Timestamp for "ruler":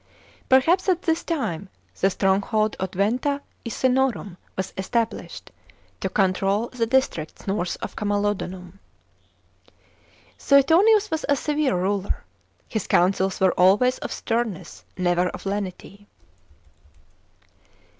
11.79-12.23